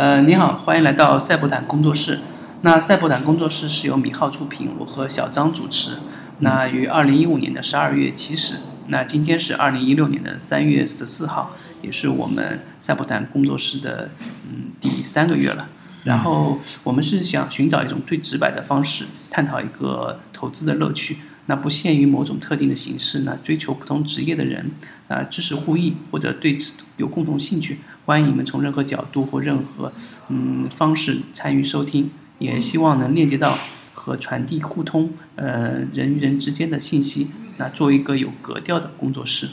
[0.00, 2.20] 呃，你好，欢迎来到赛博坦工作室。
[2.62, 5.98] 那赛博坦工作室是由米浩出品，我和小张主持。
[6.38, 14.08] 那于二零一五年的十二月起始，那今天是二零一六年的三月十四号，也是我们赛博坦工作室的
[14.48, 15.68] 嗯第三个月了。
[16.04, 21.18] 然后我们是想寻找一种最直白的方式，探讨一个投资的乐趣。
[21.44, 23.36] 那不限于某种特定的形式呢？
[23.42, 24.70] 追求不同职业的人，
[25.08, 29.92] 啊，知识互益或者对此有共同兴趣，欢迎你们从任何角度或任何
[30.28, 32.10] 嗯方式参与收听。
[32.38, 33.58] 也希望能链接到
[33.92, 37.30] 和传递互通呃人与人之间的信息。
[37.58, 39.50] 那做一个有格调的工作室。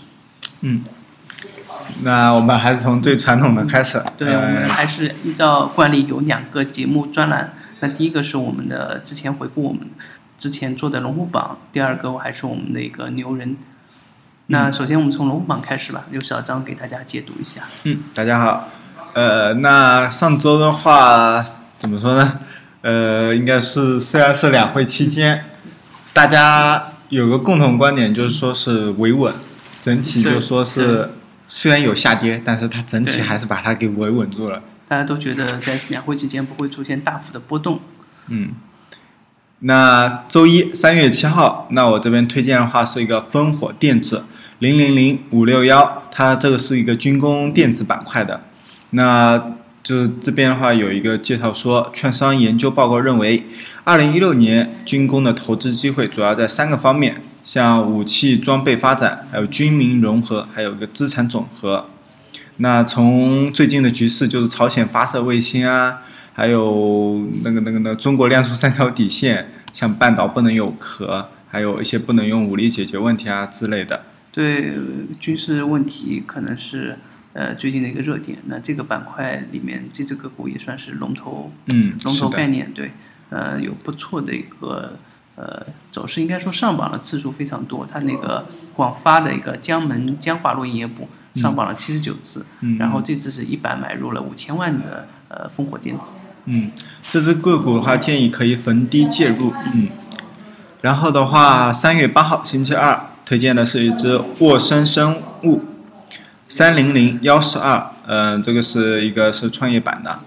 [0.61, 0.85] 嗯，
[2.03, 4.01] 那我们还是从最传统的开始。
[4.17, 7.53] 对，我们还是依照惯例有两个节目专栏。
[7.81, 9.81] 那第一个是我们的之前回顾我们
[10.37, 13.57] 之前做的龙虎榜，第二个我还是我们的一个牛人。
[14.49, 17.63] 那首先我们从龙虎榜开始吧，由小张给大家解读一下。
[17.84, 18.70] 嗯，大家好。
[19.13, 21.45] 呃，那上周的话
[21.77, 22.39] 怎么说呢？
[22.81, 25.43] 呃，应该是虽然是两会期间，
[26.13, 29.34] 大家有个共同观点，就是说是维稳，
[29.81, 31.11] 整体就说是
[31.45, 34.61] 虽然有下跌，但是它整体还是把它给维稳住了。
[34.87, 37.82] 大家都觉得在两会期间不会出现大幅的波动。
[38.29, 38.51] 嗯。
[39.59, 44.23] 那周一三月七号，那我这边推荐的话是一个烽火电子
[44.60, 48.41] 零零零五六幺，它这个是一个军工电子板块的，
[48.91, 49.54] 那。
[49.84, 53.46] 就这边的话有一个介绍说，券商研究报告认为，
[53.85, 61.85] 二零一六年军工的投资机会主要在三个方面，像武器装备发展，还有军民融合，还有一个资产总和。
[62.58, 66.00] 那从最近的局势，就是朝鲜发射卫星啊，
[66.34, 74.02] 还有那个那个那中国亮出三条底线，像半岛不能有壳，还有一些不能用武力解决问题啊之类的。
[74.38, 74.78] 对
[75.19, 77.00] 军事问题可能是。
[77.34, 82.94] 呃，最近的一个热点，那这个板块里面这只个股也算是龙头，嗯，龙头概念，对，
[83.29, 84.97] 呃，有不错的一个
[85.35, 87.85] 呃走势，应该说上榜的次数非常多。
[87.85, 96.16] 它那个广发的一个江门江华路营业部上榜了七十九次，嗯然后这次是一板买入了五千万的呃烽火电子。
[96.45, 96.72] 嗯，
[97.03, 99.90] 这只个股的话建议可以逢低介入，嗯。
[100.81, 105.61] 然后的话，三月八号星期二推荐的是一只沃森生物。
[106.47, 110.19] 三零零幺四二，嗯，这个是一个是创业板的，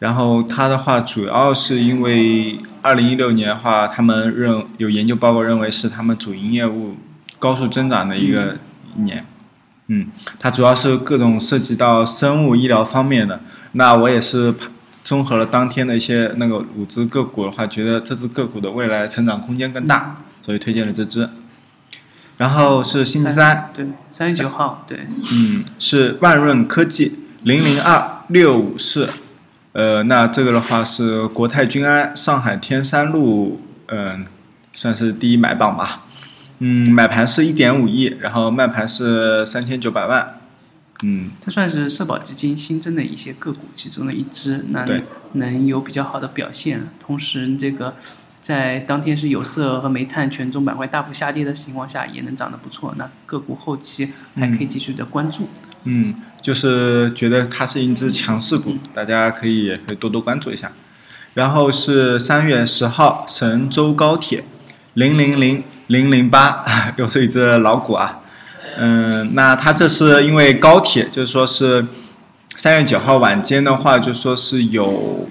[0.00, 6.96] 然后它的话主要是因为二零一六年的话，他们认有研究报告认为是他们主营业务
[7.38, 8.56] 高速增长的一个
[8.96, 9.24] 一年，
[9.86, 10.08] 嗯，
[10.40, 13.38] 它主要是各种涉及到生物医疗方面的，
[13.74, 14.52] 那我也是
[15.04, 21.30] 综合了当天的一些那个五只个股的话，觉得这只个股的未来成长空间更大，所以推荐了这只。
[22.40, 29.10] 然后是星期三，对，三月九号，对，嗯，是万润科技零零二六五四，
[29.72, 34.24] 呃，那这个的话是国泰君安上海天山路，嗯，
[34.72, 36.06] 算是第一买榜吧，
[36.60, 40.40] 嗯，买盘是一点五亿，然后卖盘是三千九百万，
[41.02, 44.86] 嗯，它算是社保基金新增的一些个股其中的一支，那
[45.32, 47.94] 能有比较好的表现，同时这个。
[48.40, 52.94] 在当天是有色和煤炭权重板块大幅下跌的情况下，也能涨得不错。
[52.96, 55.48] 那个股后期还可以继续的关注。
[55.84, 60.72] 嗯，就是觉得它是一只强势股，大家可以也可以多多关注一下。
[61.34, 64.42] 然后是三月十号，神州高铁
[64.94, 66.64] 零零零零零八，
[66.96, 68.20] 又是一只老股啊。
[68.78, 71.86] 嗯，那它这是因为高铁，就是说是
[72.56, 75.28] 三月九号晚间的话，就说是有。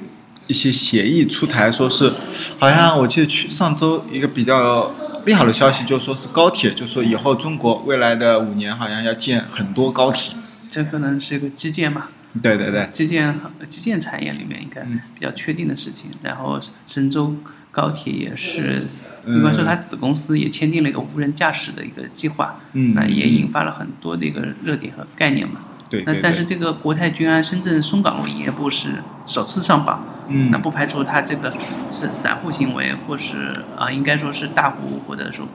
[0.50, 2.12] 一些协议出台，说是
[2.58, 4.92] 好像我记得去上周一个比较
[5.24, 10.36] 利好的消息，就说是高铁，就说以后中国未来的五年好像要建很多高铁。
[10.68, 12.08] 这可能是一个基建嘛？
[12.42, 14.82] 对对对，基建基建产业里面应该
[15.14, 16.10] 比较确定的事情。
[16.24, 17.36] 然后神州
[17.72, 18.88] 高铁也是，
[19.28, 25.60] 应该说它子公司也签订了一个无人驾驶的一个计划，那也引发了很多的一个热点和概念嘛。
[25.92, 26.04] 对。
[26.08, 30.04] 那但是这个国泰君安深圳松岗路营业部是首次上榜。
[30.30, 31.52] 嗯，那不排除他这个
[31.92, 35.48] 是散户行为，或是啊，应该说是大户或者说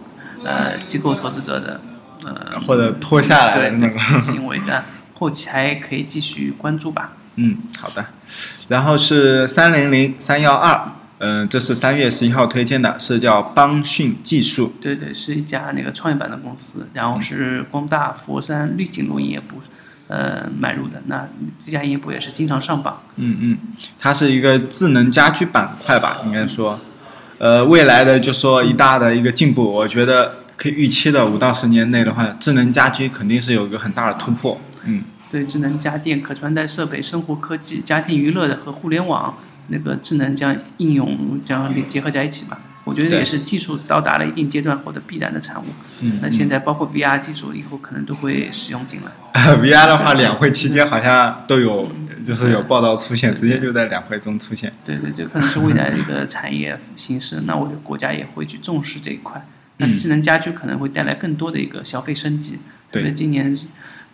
[0.45, 1.81] 呃机构投资者的
[2.27, 4.85] 呃或者拖下来的那个行为，但
[5.15, 7.13] 后期还可以继续关注吧。
[7.37, 8.05] 嗯，好的。
[8.69, 14.73] 然后是三零零三幺二，嗯，这是三月十一号推荐的，是叫邦讯技术。
[14.81, 19.61] 对对，是一家那个创业板的公司，然后是光大佛山绿景路营业部。
[20.07, 21.27] 呃，买入的那
[21.59, 23.01] 这家营业部也是经常上榜。
[23.17, 23.59] 嗯嗯，
[23.99, 26.79] 它是一个智能家居板块吧，应该说，
[27.39, 34.61] 呃，未来的就说一大的一个进步，我觉得可以预期的五到十年内的话，智能家居肯定是有一个很大的突破。
[34.87, 39.35] 嗯，对智能家电、可穿戴设备、生活科技、家庭娱乐的和互联网
[39.69, 42.61] 那个智能将应用将结合在一起吧。
[42.85, 45.65] 我觉得也是技术到达了一定阶段后的必然的产物。
[46.01, 49.11] 嗯那现在包括 VR 技术，以后可能都会使用进来。
[49.57, 51.91] VR 的话，两会期间好像都有，
[52.25, 54.73] 就是有报道出现，直接就在两会中出现。
[54.85, 57.41] 对对，这可能是未来的一个产业形势。
[57.47, 59.45] 那我觉得国家也会去重视这一块。
[59.79, 62.57] 那嗯智能家居可能会带来更多的一个消费升级。
[62.93, 63.59] 特对别今年，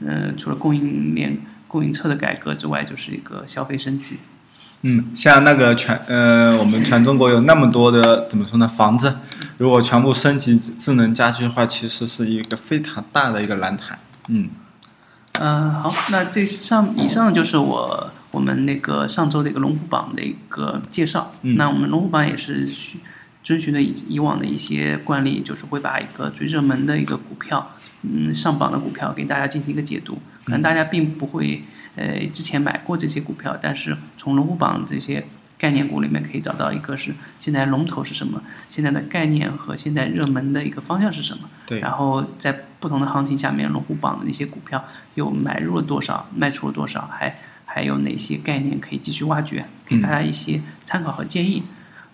[0.07, 1.39] 呃，除了供应链、
[1.69, 4.17] 供应侧的改革之外，就是一个消费升级。
[4.83, 9.15] 嗯，像那个全呃，我们全中国有那么多的怎么说呢房子，
[9.59, 13.99] 如果全部升级智能家居的话，其实是一个非常大的一个蓝海。
[14.29, 14.49] 嗯
[15.39, 21.33] 嗯、好，那这上以上就是我我们那个上周的一个龙虎榜的一个介绍。
[21.43, 22.69] 嗯那我们龙虎榜也是
[23.43, 27.73] 遵循的以以往的一些惯例，就是会把一个最热门的一个股票，
[28.03, 30.19] 嗯，上榜的股票给大家进行一个解读。
[30.45, 31.63] 可能大家并不会
[31.97, 35.25] 呃之前买过这些股票，但是从龙虎榜这些
[35.59, 41.49] 概念股里面可以找到一个是现在龙头是什么，现在的概念和现在热门的一个方向是什么。
[41.67, 44.83] 对然后在不同的行情下面，龙虎榜的那些股票
[45.15, 51.63] 又买入了多少，卖出了多少，还还有哪些概念可以继续挖掘，给大家一些参考和建议。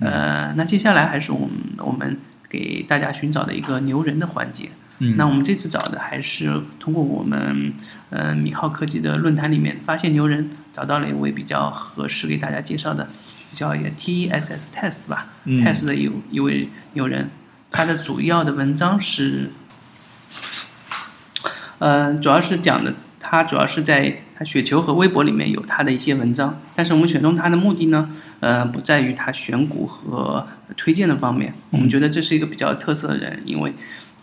[0.00, 2.18] 呃，那接下来还是我们我们
[2.48, 4.70] 给大家寻找的一个牛人的环节。
[4.98, 5.16] 嗯。
[5.16, 7.72] 那我们这次找的还是通过我们
[8.10, 13.08] 呃米浩科技的论坛里面发现牛人，找到了一位比较合适给大家介绍的，
[13.52, 15.58] 叫一个 TSS Test 吧、嗯。
[15.58, 17.30] T e s t 的一一位牛人，
[17.70, 19.50] 他的主要的文章是，
[21.78, 28.10] 呃，主要是讲的，他主要是在他雪球和微博里面有他的一些文章，但是我们选中他的目的呢，
[28.40, 30.46] 呃，不在于他选股和
[30.76, 33.74] 推荐的方面，我们觉得这是一个比较有特色的人，因为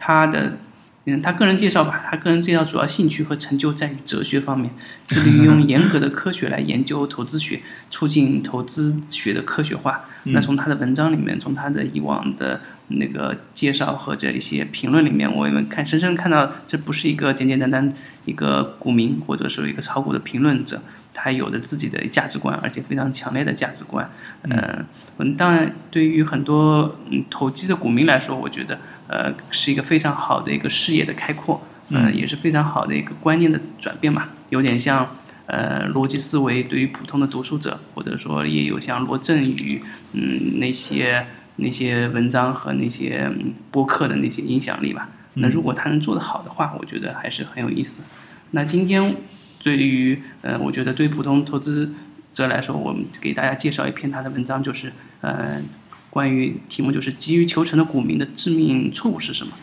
[0.03, 0.57] 他的。
[1.05, 4.71] 嗯，他个人介绍吧，他个人介绍主要兴趣和成就在于哲学方面，
[5.05, 7.61] 致力于用严格的科学来研究投资学，
[7.91, 10.05] 促进投资学的科学化。
[10.23, 17.91] 那从他的文章里面，从他的以往的那个介绍和这一些评论里面，我们看深深看到，这不是一个简简单单
[18.23, 20.81] 一个股民或者说一个炒股的评论者，
[21.13, 24.09] 他有着自己的价值观，而且非常强烈的价值观。
[24.43, 24.85] 嗯，
[25.17, 35.07] 嗯，当然，对于很多嗯投机的股民来说，我觉得呃是一个非常好的一个视野的开阔，嗯、也是非常好的一个观念的转变嘛，有点像。
[35.45, 39.83] 呃，逻辑思维对于普通的读书者，或者说也有像罗振宇，
[40.13, 41.27] 嗯，那些
[41.57, 45.09] 那些文章和那些嗯播客的那些影响力吧。
[45.33, 48.03] 那如果他能做得好的话，我觉得还是很有意思。
[48.51, 49.17] 那今天
[49.63, 51.91] 对于呃，我觉得对普通投资
[52.33, 55.61] 者来说，我们给大家介绍一篇他的文章，就是呃，
[56.09, 59.53] 关于题目就是急于求成的股民的致命错误是什么？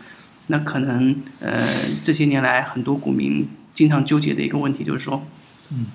[0.47, 1.69] 那可能呃
[2.03, 5.23] 这些年来很多股民经常纠结的一个问题就是说，
[5.71, 5.87] 嗯，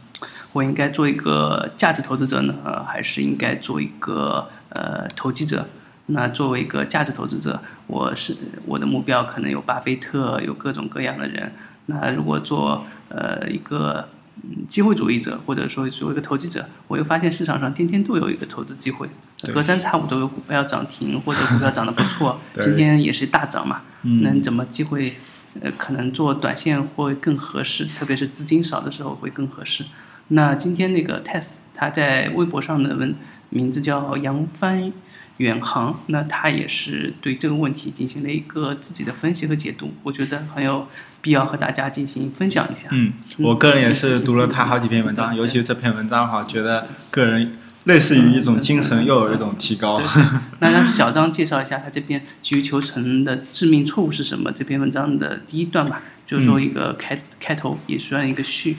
[0.53, 5.67] 我应该做一个价值投资者呢，呃，还是应该做一个呃投机者？
[6.05, 8.37] 那作为一个价值投资者，我是
[8.67, 11.51] 我的目标可能有巴菲特，有各种各样的人。
[11.87, 14.09] 那如果做呃一个
[14.43, 19.09] 嗯机会主义者，或者说作为一个投机者，我又发现市场上天天都有一个投资机会，
[19.53, 23.81] 隔三差五都有股票涨停或者股票涨得不错， 今天也是大涨嘛。
[24.03, 25.15] 嗯那怎么机会
[25.61, 29.85] 呃可能做短线会更合适，特别是资金少的时候会更合适。
[30.29, 33.15] 那今天那个 Tess 他在微博上的文
[33.49, 34.91] 名字叫扬帆
[35.37, 40.87] 远航，那他也是对这个问题进行了一个自己的分析和解读，我觉得很有
[41.25, 42.87] 必要和大家进行分享一下。
[42.91, 50.05] 嗯，我个人也是读了他好几篇文章，尤其这篇文章的话，觉得个人类似于一种精神，又有一种提高对。
[50.61, 54.51] 那让小张介绍一下他这篇急于求成的致命错误是什么？
[54.51, 58.77] 这篇文章的第一段吧，就是说一个开、开头，也算一个序。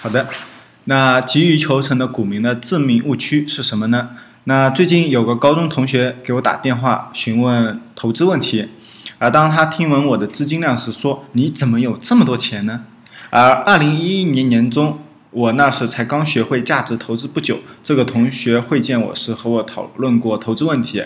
[0.00, 0.28] 好的，
[0.84, 4.10] 那急于求成的股民的致命误区是什么呢？
[4.44, 8.68] 那最近有个高中同学给我打电话询问投资问题，
[9.20, 12.84] 而当他听闻我的资金量时，说：“你怎么有这么多钱呢？”
[13.28, 14.98] 而二零一一年年中，
[15.30, 21.04] 我那时才刚学会价值投资不久，这个同学会见我时和我讨论过投资问题。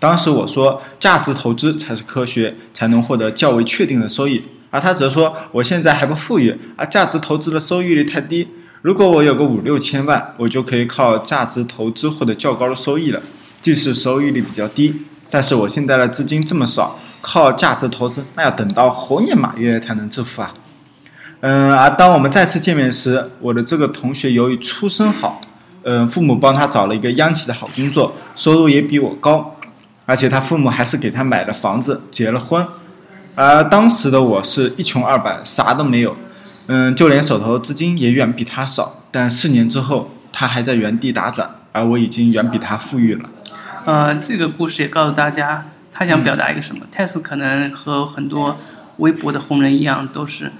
[0.00, 4.42] 当时我说，价值投资才是科学，才能获得较为确定的收益。
[4.70, 8.48] 而他则说，我现在还不富裕，而价值投资的收益率太低。
[8.80, 13.22] 如果我有个五六千万，我就可以靠价值投资获得较高的收益了。
[13.60, 14.92] 即使收益率比较低，
[15.30, 20.52] 但是我现在的资金这么少，靠价值投资，那要等到猴年马月才能致富啊。
[21.40, 25.40] 嗯，而当我们再次见面时，我的这个同学由于出身好，
[25.84, 29.56] 嗯，父母帮他找了一个央企的好工作，收入也比我高，
[30.04, 32.66] 而且他父母还是给他买了房子，结了婚。
[33.34, 36.14] 而当时的我是一穷二白，啥都没有。
[36.66, 43.28] 嗯，就连手头资金也远比他少，但四年之后，他还在原地打转，而我已经远比他富裕了。
[43.84, 46.84] 呃，这个故事也告诉大家，他想表达一个什么？
[46.90, 48.58] 泰斯可能和很多
[48.96, 50.50] 微博的红人一样，都是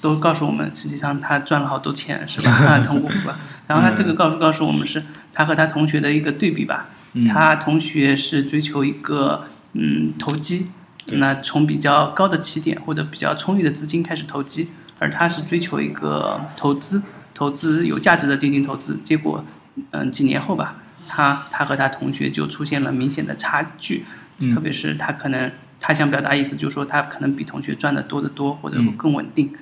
[0.00, 2.50] 都告诉我们，实际上他赚了好多钱，是吧？
[2.68, 3.40] 啊，通过吧。
[3.66, 6.90] 然后他这个告诉告诉我们，是他和他同学的一个对比吧。
[7.26, 10.68] 他同学是追求一个嗯投机，
[11.06, 17.02] 那从比较高的起点或者比较充裕的资金开始投机，而他是追求一个投资，
[17.34, 18.98] 投资有价值的进行投资。
[19.02, 19.44] 结果
[19.90, 20.76] 嗯几年后吧。
[21.14, 24.06] 他他和他同学就出现了明显的差距，
[24.50, 29.52] 特别是他可能他想表达意思就是说他可能比同学赚的多得多或者更稳定，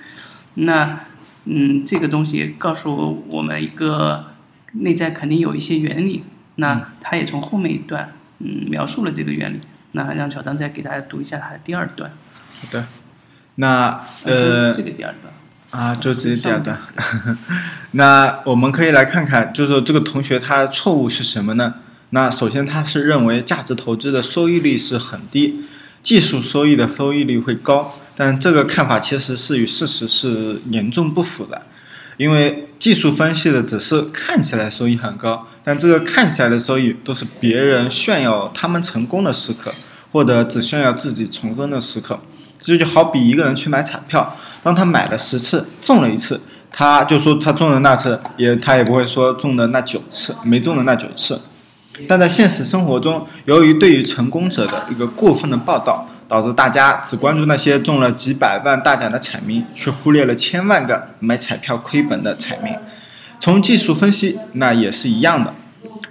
[0.55, 1.01] 那
[1.45, 4.27] 嗯这个东西告诉我们一个
[4.73, 6.25] 内在肯定有一些原理，
[6.57, 9.61] 那他也从后面一段嗯描述了这个原理，
[9.93, 12.11] 那让小张再给大家读一下他的第二段。
[12.61, 12.87] 好的，
[13.57, 15.33] 那呃这个第二段。
[15.71, 16.77] 啊，就直接第二段。
[17.93, 21.75] 那我们可以来看看，就是说这个同学他错误是什么呢？
[22.11, 25.65] 那首先他是认为价值投资的收益率是很低，
[26.03, 31.63] 技术收益的收益率会高，但这个看法其实是与事实是严重不符的。
[32.17, 39.73] 因为技术分析的只是看起来收益很高，但这个看起来的收益都是别人炫耀他们成功的时刻，
[40.13, 42.21] 或者只炫耀自己成功的时刻。
[42.61, 44.37] 这就好比一个人去买彩票。
[44.63, 46.39] 当他买了十次中了一次，
[46.71, 51.41] 他就说他中的那次也他也不会说中的那九次没中的那九次。
[52.09, 62.73] 但在现实生活中，由于对于成功者的一个过分的报道，导致大家只关注那些中了几百万大奖的彩民，却忽略了千万个买彩票亏本的彩民。
[63.39, 65.55] 从技术分析，那也是一样的。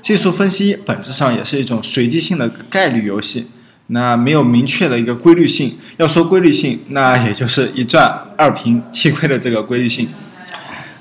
[0.01, 3.49] 技术分析本质上也是一种随机性的概率游戏。
[3.91, 10.07] 那没有明确的一个规律性，要说规律性，那也就是一赚二平七亏的这个规律性。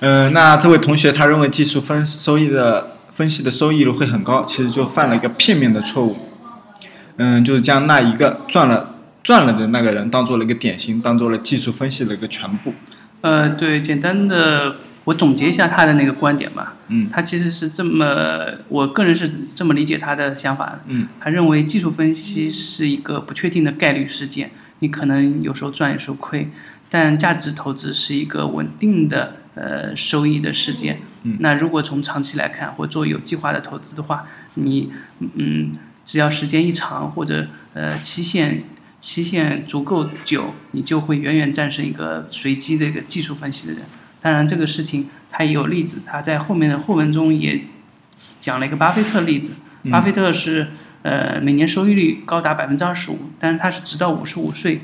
[0.01, 6.17] 嗯，那这位同学他认为技术分收益的分析的收益率会很高，其实就犯了一个片面的错误。
[7.17, 8.95] 嗯，就是将那一个赚了
[9.25, 12.73] 赚了的那个人当做了一个典型，当做了技术分析的一个全部。
[13.23, 14.77] 呃，对，简单的。
[15.03, 16.77] 我总结一下他的那个观点吧。
[16.89, 18.05] 嗯，他其实是这么，
[18.69, 20.79] 我个人是这么理解他的想法。
[20.87, 26.49] 嗯，他认为技术分析是一个不确定的概率事件，你可能有时候赚，有时候亏。
[26.91, 31.01] 但价值投资是一个稳定的呃收益的事件。
[31.25, 35.73] 嗯，那如果从长期来看，或做有计划的投资的话，你嗯，
[36.05, 38.63] 只要时间一长，或者呃期限
[39.01, 43.83] 期限足够久，你就会远远战胜一个随机的一个技术分析的人。
[44.21, 47.63] 当然，这个事情他也有例子，他在后面的后文中也
[48.41, 49.55] 讲了一个巴菲特例子。
[49.91, 50.69] 巴菲特是
[51.03, 54.81] 呃每年收益率高达百分之二十五，但是他是直到五十五岁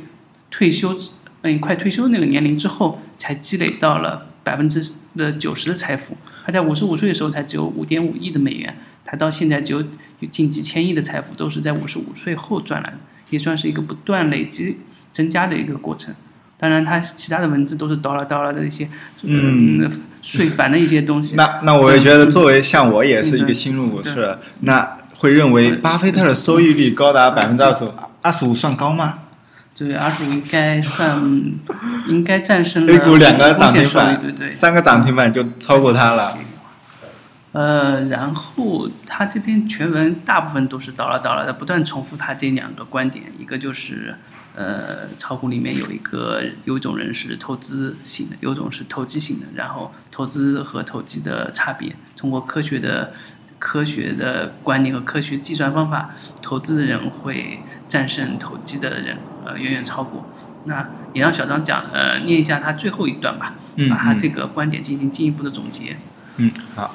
[0.50, 0.96] 退休，
[1.42, 6.16] 嗯快退休那个年龄之后，才积累到了百分之的九十的财富。
[6.46, 9.82] 他在五十五岁的时候才只有五点五亿的美元，他到现在只有
[10.30, 12.98] 近几千亿的财富，都是在五十五岁后赚来的，
[13.30, 14.78] 也算是一个不断累积
[15.10, 16.14] 增加的一个过程。
[16.56, 18.88] 当然，他其他的文字都是叨了叨了的一些，
[19.22, 19.90] 嗯，
[20.22, 21.34] 税烦的一些东西。
[21.34, 27.90] 那那我也觉得，作为像我也是一个新入股市，那会认为巴菲特的收益率高达百分之二十五，
[28.22, 29.23] 二十五算高吗？
[29.74, 31.20] 对，二十五应该算，
[32.08, 36.32] 应该战胜了 A 股两个涨停板，对对，三个涨停板就超过他了。
[37.52, 44.14] 呃，然后他这篇全文大部分都是倒了倒了的，不断重复他这两个观点，一个就是。
[44.56, 49.46] 呃，炒股里面有一个，有一种人是投资型的，有种是投机型的。
[49.56, 53.12] 然后投资和投机的差别，通过科学的、
[53.58, 60.26] 科学的观念和科学计算方法，投资的人会战胜投机的人，呃，远远超过。
[60.64, 63.54] 那也让小张讲，呃，念一下他最后一段吧，
[63.90, 65.96] 把他这个观点进行进一步的总结。
[66.38, 66.94] 嗯，好，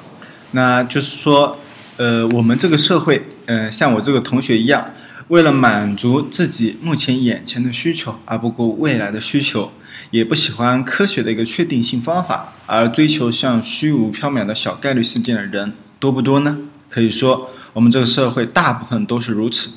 [0.50, 1.56] 那就是说，
[1.96, 4.90] 呃，我们这个社会，嗯，像我这个同学一样。
[5.28, 9.70] 为了满足自己目前眼前的需求而不顾未来的需求，
[10.10, 16.58] 也不喜欢科学的一个确定性方法，而追求像虚无缥缈的小概率事件的人多不多呢？
[16.88, 19.74] 可以说，我们这个社会大部分都是如此。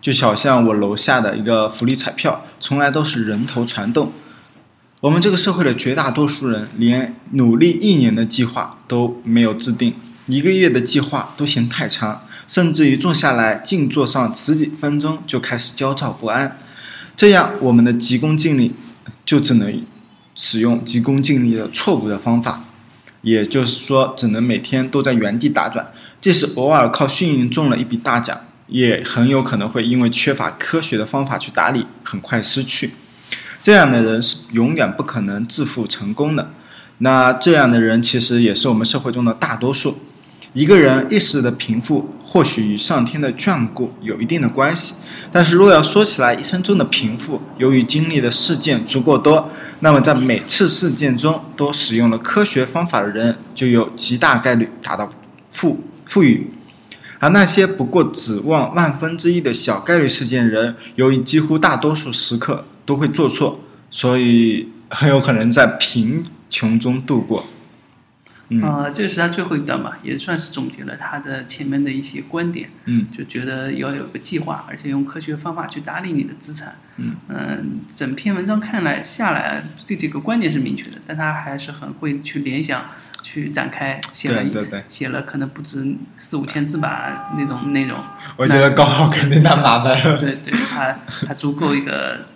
[0.00, 4.12] 就好像我楼下的一个福利彩票，从来都是人头攒动。
[5.00, 9.94] 我们这个社会的绝大多数人，连努力一年的计划都没有制定，
[10.26, 12.22] 一个月的计划都嫌太长。
[12.46, 16.58] 甚至于坐下来静坐上十几分钟就开始焦躁不安，
[17.14, 18.72] 这样我们的急功近利
[19.24, 19.84] 就只能
[20.34, 22.64] 使用急功近利的错误的方法，
[23.22, 25.92] 也就是说，只能每天都在原地打转。
[26.20, 32.92] 即使偶尔靠幸运中了一笔大奖，也很有可能会因为缺乏科学的方法去打理，很快失去。
[33.60, 36.50] 这样的人是永远不可能致富成功的。
[36.98, 39.98] 那这样的人其实也是我们社会中的大多数。
[40.52, 44.94] 一个人一时的贫富，或许与上天的眷顾有一定的关系，
[45.30, 49.48] 但是若要说起来，一生中的贫富，由于经历的事件足够多，
[49.78, 55.08] 那么在每次事件中都使用了科学方法的人，就有极大概率达到
[55.52, 56.50] 富富裕。
[57.20, 63.60] 而那些不过指望万分之一的小概率事件人，由于几乎大多数时刻都会做错，
[63.90, 67.46] 所以很有可能在贫穷中度过。
[68.52, 72.68] 嗯呃，这个是他最后一段吧，也算是总结了他的前面的一些观点。
[72.86, 76.74] 嗯就觉得要有个计划，而且用科学方法去打理你的资产。
[76.96, 82.86] 嗯整篇文章看来下来，这几个观点是明确的，但他还是很会去联想、
[83.22, 87.98] 去展开，写了一对对对，写了可能不止四五千字吧那种内容。
[88.36, 90.18] 我觉得高考肯定太麻烦了。
[90.18, 90.96] 对对，他
[91.26, 92.26] 他足够一个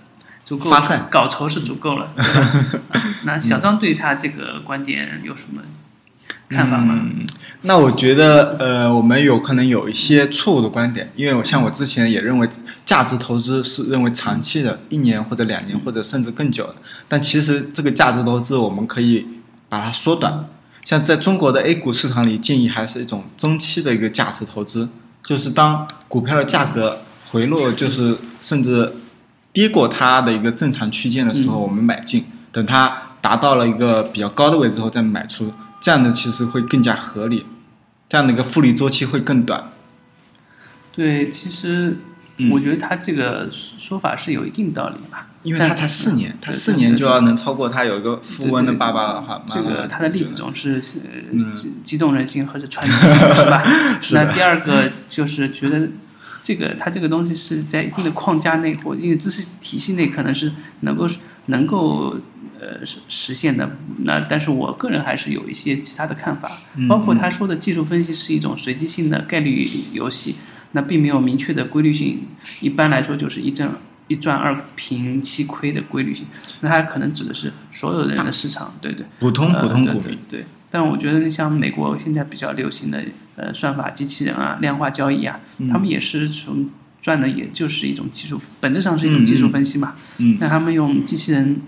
[0.45, 2.11] 足够发散稿酬是足够了。
[2.17, 5.63] 对吧啊那小张对他这个观点有什么
[6.49, 6.95] 看法吗？
[7.03, 7.25] 嗯，
[7.63, 12.47] 那我觉得呃，我们有可能有一些错误的观点，因为我像我之前也认为
[12.85, 16.77] 价值投资是认为长期的，一年或者两年或者甚至更久的，
[17.09, 19.27] 但其实这个价值投资我们可以
[19.69, 20.45] 把它缩短。
[20.85, 24.89] 像在中国的 A 股市场里，建议还是一种中期的一个价值投资，
[25.23, 27.01] 就是当股票的价格
[27.31, 28.95] 回落，就是甚至
[29.53, 31.63] 跌过它的一个正常区间的时候，嗯。
[31.63, 37.47] 我们买进，等它达到了一个比较高的位置后再买出，这样的其实会更加合理，
[38.09, 39.71] 这样的一个复利周期会更短。
[40.93, 41.97] 对，其实
[42.39, 45.29] 嗯我觉得他这个说法是有一定道理吧。
[45.45, 50.81] 因为他才四年，他四年就要能超过他有一个富翁的爸爸的话，这个他的例子总是
[51.53, 53.63] 激激动人心或者传奇性，是吧？
[54.13, 55.87] 那第二个就是觉得
[56.41, 61.07] 这个他这个东西是在一定的框架内或一定的知识体系内，可能是能够
[61.47, 62.17] 能够
[62.59, 63.71] 呃实实现的。
[63.99, 70.37] 那但是我个人还是有一些其他的看法，嗯包括他说的技术分析是一种随机性的概率游戏，
[70.75, 72.23] 那并没有明确的规律性。
[72.61, 73.73] 一般来说就是一挣
[74.07, 76.27] 一赚二平七亏的规律性。
[76.61, 79.07] 那它可能指的是所有人的市场，对对。
[79.19, 83.03] 普通普通股民，呃对但我觉得像美国现在比较流行的
[83.37, 86.69] 呃算法机器人啊、量化交易啊，嗯他们也是从
[87.01, 89.95] 赚的也就是一种技术，本质上是一种技术分析嘛。
[90.19, 91.61] 嗯但他们用机器人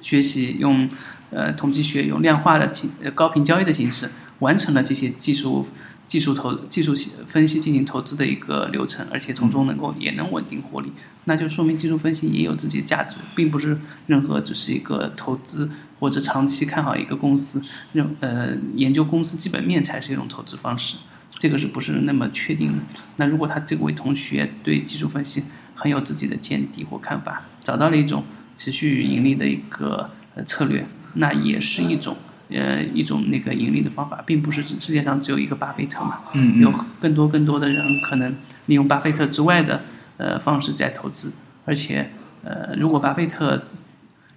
[0.00, 0.88] 学习，用
[1.30, 5.66] 呃统计学、用量化的形呃高频交易的形式，完成了这些技术
[6.10, 6.92] 技术投技术
[7.24, 10.90] 分析进行投资的一个流程，而且从中能够也能稳定获利，
[11.26, 15.70] 那就说明技术分析也有自己的价值，并不是任何只是一个投资
[16.00, 20.96] 或者长期看好一个公司，认呃研究公司基本面才是一种投资方式，
[21.38, 22.82] 这个是不是那么确定的？
[23.18, 25.44] 那如果他这位同学对技术分析
[25.76, 28.24] 很有自己的见地或看法，找到了一种
[28.56, 32.16] 持续盈利的一个呃策略，那也是一种
[32.52, 38.34] 呃一种那个盈利的方法，并不是世界上只有一个巴菲特嘛，嗯有更多更多的人可能
[38.66, 39.82] 利用巴菲特之外的
[40.16, 41.32] 呃方式在投资，
[41.64, 42.10] 而且
[42.44, 43.62] 呃如果巴菲特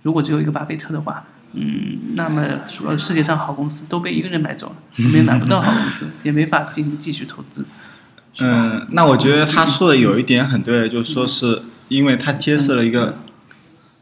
[0.02, 1.26] 如果只有一个巴菲特的话。
[1.56, 7.64] 嗯，那么所有世界上好公司都被一个人买走了，我们也买不到好公司， 也没法进行继续投资。
[8.42, 13.20] 嗯，那我觉得他说的有一点很对，就是说是因为他揭示了一个，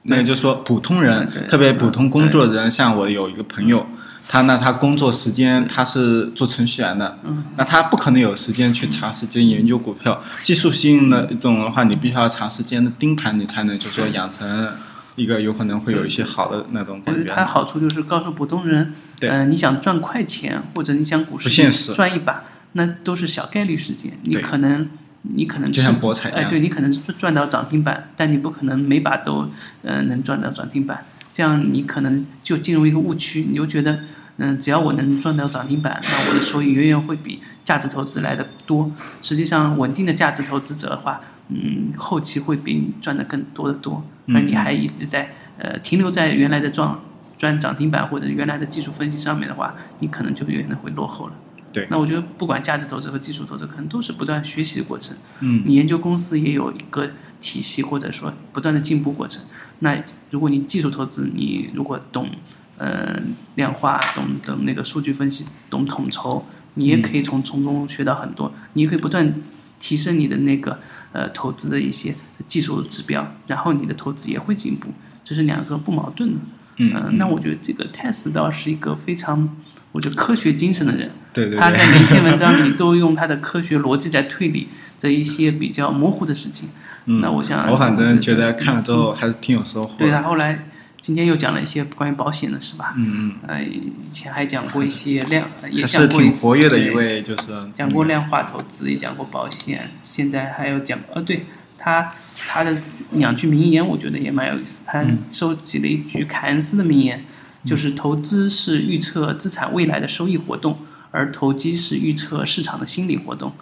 [0.04, 3.86] 那个就是说普通人对，特别普通工作的人，像我有一个朋友，
[4.28, 7.44] 他那他工作时间他是做程序员的，嗯。
[7.58, 14.70] 那他不可能有时间去长时间研究股票，技术性的一种的话，你必须要长时间的盯盘，你才能就是说养成
[15.16, 17.24] 一个有可能会有一些好的那种感觉。
[17.34, 24.14] 它好处就是告诉普通人，嗯呃，你想赚快钱或者你想股市赚一把，那都是小概率事件。
[24.24, 24.88] 你可能
[25.24, 29.50] 你可能就像博彩一样对你可能赚到涨停板，但你不可能每把都
[29.84, 34.00] 呃能赚到涨停板，这样你可能就进入一个误区，你就觉得。
[34.38, 38.90] 嗯，只要我能赚到涨停板，那我的收益远远会比价值投资来的多。
[39.22, 45.30] 实际上，稳定的价值投资者的话，嗯，后期会比你赚的更多的多，嗯而你还一直在
[45.60, 46.98] 呃停留在原来的赚
[47.38, 51.34] 赚涨停板或者原来的技术分析上面的话，你可能就远远会落后了。
[51.74, 55.16] 对那我觉得不管价值投资和技术投资，可能都是不断学习的过程。
[55.40, 59.44] 嗯，你研究公司也有一个体系，或者说不断的进步过程。
[59.80, 62.30] 那如果你技术投资，你如果懂
[62.78, 63.20] 呃
[63.56, 68.54] 量化，懂懂那个数据分析，懂统筹，你也可以从从中学到很多。
[68.74, 69.34] 你也可以不断
[69.80, 70.80] 提升你的那个
[71.14, 74.90] 呃投资的一些技术指标，然后你的投资也会进步，
[75.24, 76.40] 这是两个不矛盾的。
[76.82, 79.58] 嗯呃那我觉得这个泰斯倒是一个非常，
[79.92, 81.12] 我觉得科学精神的人。
[81.34, 84.68] 对对他在，每一篇文章里都用他的科学逻辑在推理
[85.00, 86.70] 这一些比较模糊的事情。
[87.06, 89.96] 嗯，那我想我反正觉得看了之后还是挺有收获的。
[90.00, 90.68] 对他后来
[91.00, 92.94] 今天又讲了一些关于保险的，是吧？
[92.98, 101.46] 嗯嗯呃，以前还讲过一些量，嗯，也是挺讲过一次活跃的一位，就是讲过量化投资，也讲过保险，现在还有讲呃，对
[101.84, 102.12] 他
[102.48, 102.78] 他的
[103.14, 104.84] 两句名言，我觉得也蛮有意思。
[104.86, 107.26] 他嗯收集了一句凯恩斯的名言，
[107.66, 110.78] 就是投资是预测资产未来的收益活动，
[111.10, 113.54] 而投机是预测市场的心理活动。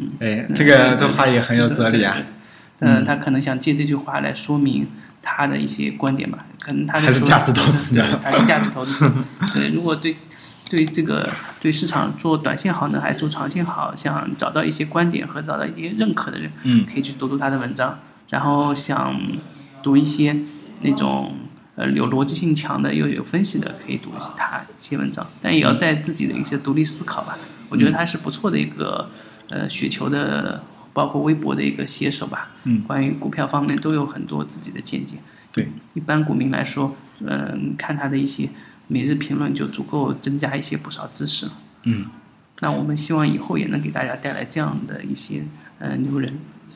[0.00, 2.22] 嗯哎，嗯这个这话也很有哲理啊对。
[2.22, 2.26] 对
[2.80, 4.86] 对呃，他可能想借这句话来说明
[5.20, 9.10] 他的一些观点吧，可能他还是价值投资对还是价值投资。
[9.54, 10.16] 对，如果对
[10.68, 11.28] 对这个
[11.60, 17.98] 对市场做短线好呢，还是做长线好，想找到一些观点和找到一些认可的人，嗯可以去读读他的文章。
[18.28, 19.18] 然后想
[19.82, 20.36] 读一些
[20.82, 21.34] 那种
[21.76, 27.38] 呃有逻辑性强的又有分析的，可以读他一些文章，但也要带自己的一些独立思考吧。
[27.70, 29.08] 我觉得他是不错的一个
[29.48, 32.50] 呃雪球的，包括微博的一个写手吧。
[32.64, 35.16] 嗯，关于股票方面都有很多自己的见解。
[35.50, 38.50] 对，一般股民来说，嗯、看他的一些
[38.88, 41.52] 每日评论就足够增加一些不少知识了。
[41.84, 42.06] 嗯
[42.60, 45.44] 那我们希望以后也能给大家带来这样的一些
[45.78, 46.28] 呃牛人。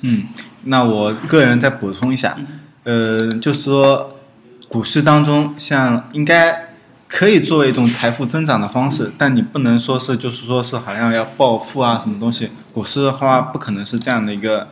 [0.03, 0.25] 嗯，
[0.65, 2.39] 那我个人再补充一下，
[2.85, 4.17] 呃，就是说
[4.69, 6.75] 股市当中，像应该
[7.09, 12.51] 可以作为一种财富增长的方式，但你不能说是就是说是好像要暴富啊什么东西。
[12.73, 14.69] 股市的话，不可能是这样的一个，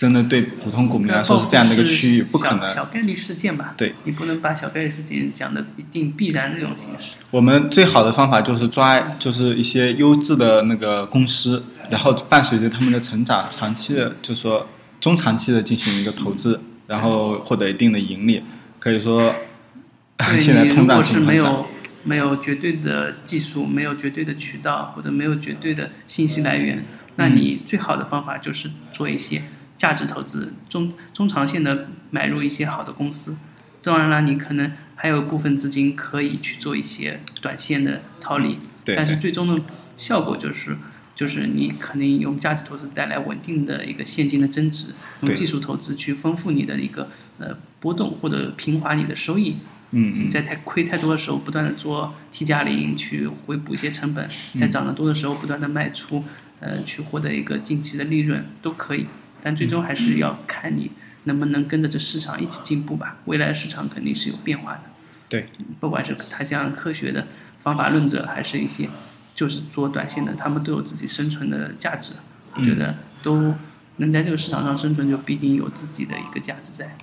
[0.00, 2.66] 真的对普通股民来说是这样的一个区域，不可能。
[2.66, 3.74] 小概率事件吧？
[3.76, 7.16] 对，你不能把小概率事件讲的一定必然这种形式。
[7.30, 14.66] 我们最好的方法就是抓，就是一些优质的那个公司，然后伴随着他们的成长，长期的，就是说
[14.98, 18.42] 中长期的进行一个投资，然后获得一定的盈利。
[18.78, 19.30] 可以说，
[20.38, 21.66] 现在通胀情况下，没有
[22.04, 26.86] 没有绝对的技术，没有绝对的渠道，或者没有绝对的信息来源，
[27.16, 29.42] 那嗯你最好的方法就是做一些
[29.80, 33.38] 价值投资，中中长线的买入一些好的公司。
[33.80, 39.62] 当然了，你可能还有部分资金可以去做一些短线的套利，对但是最终的
[39.96, 40.76] 效果就是。
[41.12, 49.56] 就是你可能用价值投资带来稳定的一个现金的增值，用技术投资去丰富你的一个呃波动或者平滑你的收益，
[49.90, 56.24] 嗯嗯，你在太亏太多的时候，不断的做 T 加零去回补一些成本，在涨得多的时候不断的卖出，
[56.60, 59.04] 呃，去获得一个近期的利润都可以，
[59.42, 60.90] 但最终还是要看你
[61.24, 63.18] 能不能跟着这市场一起进步吧。
[63.26, 64.82] 未来市场肯定是有变化的，
[65.28, 65.46] 对，
[65.78, 67.26] 不管是他像科学的
[67.60, 68.88] 方法论者，还是一些
[69.34, 72.14] 就是做短线的，他们都有自己生存的价值。
[72.54, 73.54] 我觉得都
[73.98, 76.96] 能在这个市场上生存，就必定有自己的一个价值在。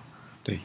[0.44, 0.60] 对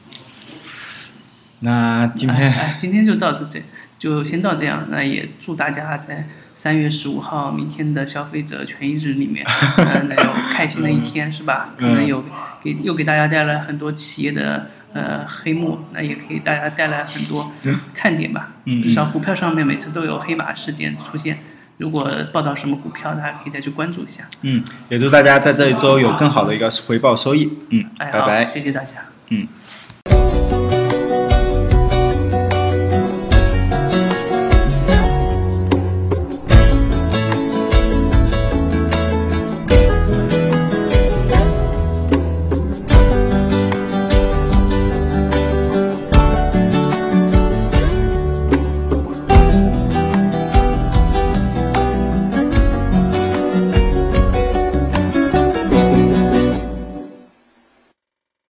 [1.59, 3.63] 那今哎天哎，今天就到这，这
[4.03, 4.85] 就先到这样。
[4.89, 9.45] 那也祝大家在三月十五号明天的消费者权益日里面，
[9.77, 11.69] 呃，能有开心的一天，是吧？
[11.79, 12.21] 可能有
[12.61, 17.49] 给又给大家带来很多企业的呃黑幕，那也可以大家带来很多
[17.93, 18.49] 看点吧。
[18.65, 21.39] 嗯至少股票上面每次都有黑马事件出现。
[21.77, 24.25] 如果报道什么股票，大家可以再去关注一下。
[24.41, 27.49] 嗯，也祝大家在这一周有更好的一个回报收益。
[27.69, 28.45] 嗯，哎，拜拜。
[28.45, 28.95] 谢谢大家。
[29.29, 29.47] 嗯。